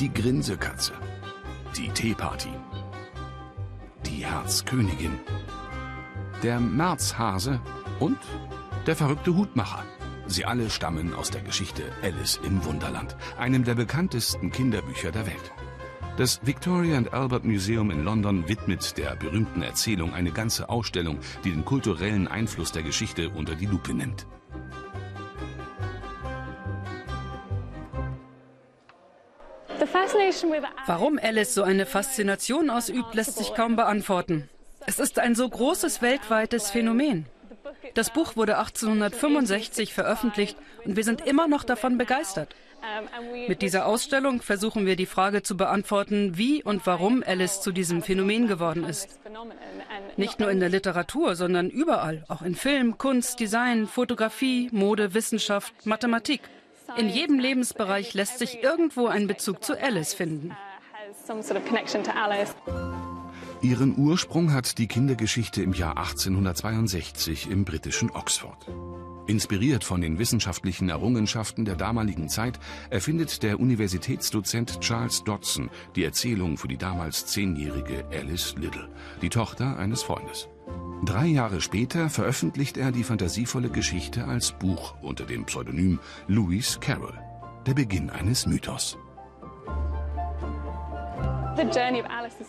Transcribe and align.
Die 0.00 0.12
Grinsekatze. 0.12 0.92
Die 1.74 1.88
Teeparty. 1.88 2.50
Die 4.04 4.26
Herzkönigin. 4.26 5.18
Der 6.42 6.60
Märzhase 6.60 7.60
und 7.98 8.18
der 8.86 8.94
verrückte 8.94 9.34
Hutmacher. 9.34 9.82
Sie 10.26 10.44
alle 10.44 10.68
stammen 10.68 11.14
aus 11.14 11.30
der 11.30 11.40
Geschichte 11.40 11.82
Alice 12.02 12.38
im 12.44 12.62
Wunderland, 12.66 13.16
einem 13.38 13.64
der 13.64 13.74
bekanntesten 13.74 14.52
Kinderbücher 14.52 15.12
der 15.12 15.26
Welt. 15.26 15.52
Das 16.18 16.40
Victoria 16.44 16.98
and 16.98 17.14
Albert 17.14 17.46
Museum 17.46 17.90
in 17.90 18.04
London 18.04 18.46
widmet 18.50 18.98
der 18.98 19.16
berühmten 19.16 19.62
Erzählung 19.62 20.12
eine 20.12 20.30
ganze 20.30 20.68
Ausstellung, 20.68 21.20
die 21.42 21.52
den 21.52 21.64
kulturellen 21.64 22.28
Einfluss 22.28 22.70
der 22.70 22.82
Geschichte 22.82 23.30
unter 23.30 23.54
die 23.54 23.66
Lupe 23.66 23.94
nimmt. 23.94 24.26
Warum 30.86 31.18
Alice 31.22 31.54
so 31.54 31.62
eine 31.62 31.86
Faszination 31.86 32.70
ausübt, 32.70 33.14
lässt 33.14 33.38
sich 33.38 33.54
kaum 33.54 33.76
beantworten. 33.76 34.48
Es 34.86 34.98
ist 34.98 35.18
ein 35.18 35.34
so 35.34 35.48
großes 35.48 36.02
weltweites 36.02 36.70
Phänomen. 36.70 37.26
Das 37.94 38.12
Buch 38.12 38.36
wurde 38.36 38.58
1865 38.58 39.92
veröffentlicht 39.92 40.56
und 40.84 40.96
wir 40.96 41.04
sind 41.04 41.26
immer 41.26 41.48
noch 41.48 41.64
davon 41.64 41.98
begeistert. 41.98 42.54
Mit 43.48 43.62
dieser 43.62 43.86
Ausstellung 43.86 44.42
versuchen 44.42 44.86
wir 44.86 44.96
die 44.96 45.06
Frage 45.06 45.42
zu 45.42 45.56
beantworten, 45.56 46.36
wie 46.36 46.62
und 46.62 46.86
warum 46.86 47.24
Alice 47.26 47.60
zu 47.60 47.72
diesem 47.72 48.02
Phänomen 48.02 48.46
geworden 48.46 48.84
ist. 48.84 49.18
Nicht 50.16 50.40
nur 50.40 50.50
in 50.50 50.60
der 50.60 50.68
Literatur, 50.68 51.34
sondern 51.36 51.68
überall, 51.68 52.24
auch 52.28 52.42
in 52.42 52.54
Film, 52.54 52.96
Kunst, 52.96 53.40
Design, 53.40 53.86
Fotografie, 53.86 54.68
Mode, 54.72 55.14
Wissenschaft, 55.14 55.74
Mathematik. 55.84 56.40
In 56.96 57.08
jedem 57.08 57.38
Lebensbereich 57.38 58.14
lässt 58.14 58.38
sich 58.38 58.62
irgendwo 58.62 59.06
ein 59.06 59.26
Bezug 59.26 59.62
zu 59.64 59.80
Alice 59.80 60.14
finden. 60.14 60.52
Ihren 63.62 63.98
Ursprung 63.98 64.52
hat 64.52 64.78
die 64.78 64.86
Kindergeschichte 64.86 65.62
im 65.62 65.72
Jahr 65.72 65.96
1862 65.96 67.50
im 67.50 67.64
britischen 67.64 68.10
Oxford. 68.10 68.68
Inspiriert 69.26 69.82
von 69.82 70.00
den 70.00 70.18
wissenschaftlichen 70.18 70.88
Errungenschaften 70.88 71.64
der 71.64 71.74
damaligen 71.74 72.28
Zeit 72.28 72.60
erfindet 72.90 73.42
der 73.42 73.58
Universitätsdozent 73.58 74.80
Charles 74.80 75.24
Dodson 75.24 75.68
die 75.96 76.04
Erzählung 76.04 76.56
für 76.58 76.68
die 76.68 76.76
damals 76.76 77.26
zehnjährige 77.26 78.04
Alice 78.12 78.54
Little, 78.56 78.88
die 79.22 79.30
Tochter 79.30 79.78
eines 79.78 80.04
Freundes. 80.04 80.48
Drei 81.04 81.26
Jahre 81.26 81.60
später 81.60 82.08
veröffentlicht 82.08 82.76
er 82.76 82.90
die 82.90 83.04
fantasievolle 83.04 83.68
Geschichte 83.68 84.24
als 84.24 84.52
Buch 84.52 84.94
unter 85.02 85.24
dem 85.24 85.44
Pseudonym 85.44 86.00
Lewis 86.26 86.78
Carroll. 86.80 87.18
Der 87.66 87.74
Beginn 87.74 88.10
eines 88.10 88.46
Mythos. 88.46 88.96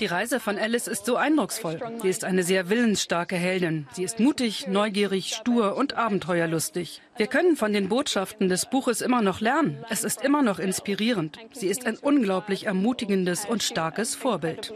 Die 0.00 0.06
Reise 0.06 0.40
von 0.40 0.58
Alice 0.58 0.88
ist 0.88 1.06
so 1.06 1.16
eindrucksvoll. 1.16 1.80
Sie 2.02 2.08
ist 2.08 2.24
eine 2.24 2.42
sehr 2.42 2.68
willensstarke 2.68 3.36
Heldin. 3.36 3.86
Sie 3.92 4.02
ist 4.02 4.18
mutig, 4.18 4.66
neugierig, 4.66 5.34
stur 5.34 5.76
und 5.76 5.94
abenteuerlustig. 5.94 7.02
Wir 7.16 7.28
können 7.28 7.56
von 7.56 7.72
den 7.72 7.88
Botschaften 7.88 8.48
des 8.48 8.68
Buches 8.68 9.00
immer 9.00 9.22
noch 9.22 9.40
lernen. 9.40 9.84
Es 9.90 10.02
ist 10.02 10.22
immer 10.22 10.42
noch 10.42 10.58
inspirierend. 10.58 11.38
Sie 11.52 11.68
ist 11.68 11.86
ein 11.86 11.96
unglaublich 11.96 12.66
ermutigendes 12.66 13.44
und 13.44 13.62
starkes 13.62 14.16
Vorbild. 14.16 14.72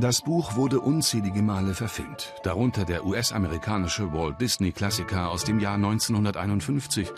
Das 0.00 0.22
Buch 0.22 0.54
wurde 0.54 0.78
unzählige 0.78 1.42
Male 1.42 1.74
verfilmt, 1.74 2.32
darunter 2.44 2.84
der 2.84 3.04
US-amerikanische 3.04 4.12
Walt 4.12 4.40
Disney-Klassiker 4.40 5.28
aus 5.28 5.42
dem 5.42 5.58
Jahr 5.58 5.74
1951 5.74 7.10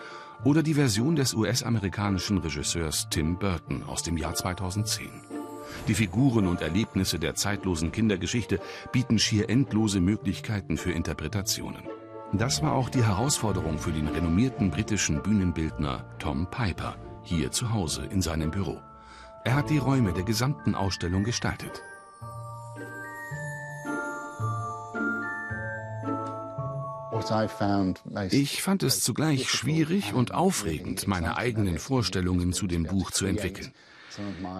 oder 0.45 0.62
die 0.62 0.73
Version 0.73 1.14
des 1.14 1.34
US-amerikanischen 1.34 2.39
Regisseurs 2.39 3.06
Tim 3.11 3.39
Burton 3.39 3.83
aus 3.83 4.03
dem 4.03 4.17
Jahr 4.17 4.34
2010. 4.34 5.11
Die 5.89 5.95
Figuren 5.95 6.47
und 6.47 6.62
Erlebnisse 6.62 7.19
der 7.19 7.34
zeitlosen 7.34 7.92
Kindergeschichte 7.92 8.61
bieten 8.92 9.18
schier 9.18 9.51
endlose 9.51 10.01
Möglichkeiten 10.01 10.79
für 10.79 10.92
Interpretationen. 10.92 11.83
Das 12.33 12.62
war 12.62 12.73
auch 12.73 12.89
die 12.89 13.05
Herausforderung 13.05 13.77
für 13.77 13.92
den 13.92 14.08
renommierten 14.08 14.70
britischen 14.70 15.23
Bühnenbildner 15.23 16.07
Tom 16.18 16.47
Piper 16.51 16.97
hier 17.24 17.52
zu 17.52 17.74
Hause 17.74 18.07
in 18.07 18.23
seinem 18.23 18.51
Büro. 18.51 18.80
Er 19.45 19.57
hat 19.57 19.68
die 19.68 19.79
Räume 19.79 20.14
der 20.14 20.24
gesamten 20.24 20.74
Ausstellung 20.74 21.24
gestaltet. 21.24 21.83
Ich 28.31 28.63
fand 28.63 28.83
es 28.83 29.03
zugleich 29.03 29.51
schwierig 29.51 30.14
und 30.14 30.33
aufregend, 30.33 31.07
meine 31.07 31.36
eigenen 31.36 31.79
Vorstellungen 31.79 32.53
zu 32.53 32.67
dem 32.67 32.85
Buch 32.85 33.11
zu 33.11 33.27
entwickeln. 33.27 33.73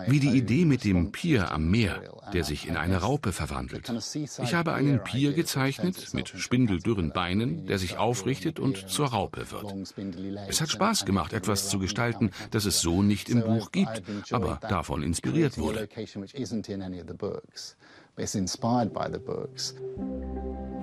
Wie 0.07 0.21
die 0.21 0.37
Idee 0.37 0.65
mit 0.65 0.85
dem 0.85 1.13
Pier 1.13 1.51
am 1.53 1.71
Meer, 1.71 2.03
der 2.33 2.45
sich 2.45 2.69
in 2.69 2.77
eine 2.77 2.99
Raupe 2.99 3.33
verwandelt. 3.33 3.93
Ich 4.15 4.55
habe 4.55 4.73
einen 4.73 5.03
Pier 5.03 5.33
gezeichnet 5.33 6.15
mit 6.15 6.29
spindeldürren 6.29 7.13
Beinen, 7.13 7.67
der 7.67 7.79
sich 7.79 7.99
aufrichtet 7.99 8.61
und 8.61 8.89
zur 8.89 9.09
Raupe 9.09 9.51
wird. 9.51 9.75
Es 10.49 10.61
hat 10.61 10.71
Spaß 10.71 11.05
gemacht, 11.05 11.33
etwas 11.33 11.69
zu 11.69 11.79
gestalten, 11.79 12.31
das 12.51 12.65
es 12.65 12.81
so 12.81 13.03
nicht 13.03 13.29
im 13.29 13.43
Buch 13.43 13.73
gibt, 13.73 14.03
aber 14.31 14.61
davon 14.69 15.03
inspiriert 15.03 15.59
wurde. 15.59 15.89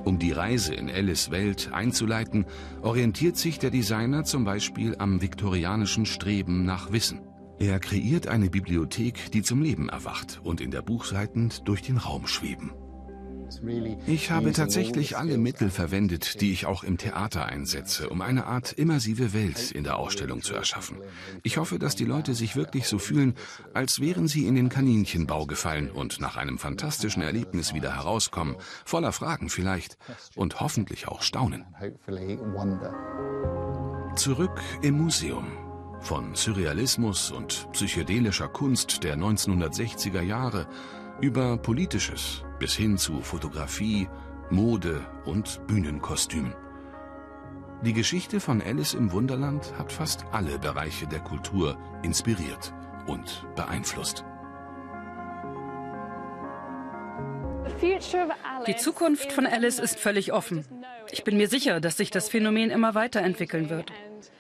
Um 0.08 0.20
die 0.20 0.32
Reise 0.32 0.74
in 0.74 0.90
Alice 0.90 1.32
Welt 1.32 1.72
einzuleiten, 1.74 2.46
orientiert 2.82 3.36
sich 3.36 3.60
der 3.60 3.72
Designer 3.72 4.24
zum 4.24 4.46
Beispiel 4.46 4.96
am 5.00 5.22
viktorianischen 5.22 6.06
Streben 6.06 6.64
nach 6.64 6.94
Wissen. 6.94 7.20
Er 7.60 7.78
kreiert 7.82 8.26
eine 8.26 8.50
Bibliothek, 8.50 9.34
die 9.34 9.42
zum 9.42 9.62
Leben 9.62 9.90
erwacht 9.90 10.40
und 10.46 10.62
in 10.62 10.72
der 10.72 10.82
Buchseiten 10.82 11.52
durch 11.66 11.82
den 11.82 11.98
Raum 11.98 12.26
schweben. 12.26 12.72
Ich 14.06 14.32
habe 14.32 14.52
tatsächlich 14.52 15.18
alle 15.18 15.38
Mittel 15.38 15.70
verwendet, 15.70 16.42
die 16.42 16.52
ich 16.52 16.66
auch 16.66 16.84
im 16.84 16.98
Theater 16.98 17.46
einsetze, 17.46 18.10
um 18.10 18.22
eine 18.22 18.46
Art 18.46 18.74
immersive 18.74 19.34
Welt 19.34 19.72
in 19.72 19.84
der 19.84 19.98
Ausstellung 19.98 20.42
zu 20.42 20.54
erschaffen. 20.54 20.98
Ich 21.44 21.58
hoffe, 21.58 21.80
dass 21.80 21.96
die 21.96 22.06
Leute 22.06 22.34
sich 22.34 22.56
wirklich 22.56 22.88
so 22.88 23.00
fühlen, 23.00 23.36
als 23.74 24.00
wären 24.00 24.28
sie 24.28 24.46
in 24.46 24.56
den 24.56 24.70
Kaninchenbau 24.70 25.46
gefallen 25.46 25.92
und 25.92 26.20
nach 26.20 26.38
einem 26.38 26.58
fantastischen 26.58 27.22
Erlebnis 27.22 27.74
wieder 27.74 27.96
herauskommen, 27.96 28.56
voller 28.86 29.12
Fragen 29.12 29.50
vielleicht 29.50 29.98
und 30.36 30.60
hoffentlich 30.60 31.08
auch 31.08 31.22
staunen. 31.22 31.66
Zurück 34.16 34.62
im 34.82 34.98
Museum. 34.98 35.48
Von 36.00 36.36
Surrealismus 36.36 37.32
und 37.32 37.68
psychedelischer 37.72 38.48
Kunst 38.48 39.04
der 39.04 39.18
1960er 39.18 40.22
Jahre 40.22 40.68
über 41.22 41.58
Politisches 41.58 42.44
bis 42.60 42.76
hin 42.76 42.98
zu 42.98 43.22
Fotografie, 43.22 44.10
Mode 44.50 45.02
und 45.26 45.66
Bühnenkostümen. 45.68 46.54
Die 47.84 47.94
Geschichte 47.94 48.40
von 48.40 48.62
Alice 48.62 48.96
im 48.96 49.12
Wunderland 49.12 49.74
hat 49.78 49.92
fast 49.92 50.26
alle 50.32 50.58
Bereiche 50.58 51.06
der 51.08 51.20
Kultur 51.20 51.78
inspiriert 52.02 52.74
und 53.06 53.46
beeinflusst. 53.56 54.26
Die 58.66 58.76
Zukunft 58.78 59.32
von 59.32 59.46
Alice 59.46 59.80
ist 59.80 60.00
völlig 60.00 60.34
offen. 60.34 60.66
Ich 61.12 61.24
bin 61.24 61.38
mir 61.38 61.48
sicher, 61.48 61.80
dass 61.80 61.98
sich 61.98 62.12
das 62.12 62.30
Phänomen 62.30 62.70
immer 62.70 62.96
weiterentwickeln 62.96 63.70
wird. 63.70 63.92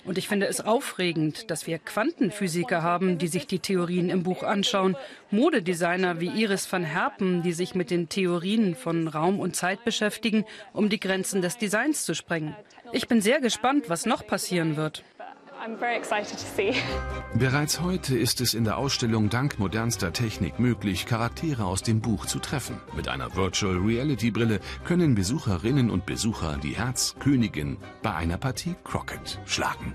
Und 0.06 0.18
ich 0.18 0.28
finde 0.28 0.48
es 0.48 0.62
aufregend, 0.62 1.52
dass 1.52 1.68
wir 1.68 1.80
Quantenphysiker 1.80 2.82
haben, 2.82 3.18
die 3.18 3.28
sich 3.28 3.46
die 3.46 3.60
Theorien 3.60 4.10
im 4.10 4.24
Buch 4.24 4.44
anschauen, 4.44 4.96
Modedesigner 5.32 6.22
wie 6.22 6.30
Iris 6.30 6.72
van 6.72 6.84
Herpen, 6.84 7.42
die 7.42 7.52
sich 7.52 7.76
mit 7.76 7.92
den 7.92 8.08
Theorien 8.08 8.76
von 8.76 9.08
Raum 9.10 9.40
und 9.40 9.56
Zeit 9.56 9.84
beschäftigen, 9.84 10.46
um 10.72 10.90
die 10.90 11.00
Grenzen 11.00 11.42
des 11.42 11.58
Designs 11.58 12.06
zu 12.06 12.16
sprengen. 12.16 12.56
Ich 12.94 13.08
bin 13.10 13.20
sehr 13.20 13.42
gespannt, 13.42 13.90
was 13.90 14.06
noch 14.06 14.26
passieren 14.26 14.78
wird. 14.78 15.04
Bereits 17.36 17.82
heute 17.82 18.18
ist 18.18 18.42
es 18.42 18.54
in 18.54 18.64
der 18.64 18.78
Ausstellung 18.78 19.30
dank 19.30 19.60
modernster 19.60 20.14
Technik 20.14 20.60
möglich, 20.60 21.06
Charaktere 21.06 21.66
aus 21.66 21.84
dem 21.84 22.02
Buch 22.02 22.26
zu 22.26 22.40
treffen. 22.40 22.80
Mit 22.96 23.08
einer 23.08 23.36
Virtual 23.36 23.78
Reality 23.78 24.32
Brille 24.32 24.60
können 24.86 25.16
Besucherinnen 25.16 25.90
und 25.90 26.06
Besucher 26.06 26.58
die 26.58 26.76
Herzkönigin 26.76 27.78
bei 28.02 28.14
einer 28.14 28.38
Partie 28.38 28.76
Crockett 28.84 29.40
schlagen. 29.46 29.94